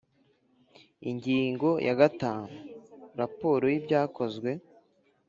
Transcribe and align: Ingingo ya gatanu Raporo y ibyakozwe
Ingingo 1.09 1.69
ya 1.87 1.93
gatanu 2.01 2.55
Raporo 3.19 3.65
y 3.73 3.77
ibyakozwe 3.79 4.49